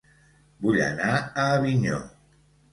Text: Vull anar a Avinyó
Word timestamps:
Vull 0.63 0.79
anar 0.87 1.13
a 1.19 1.45
Avinyó 1.61 2.03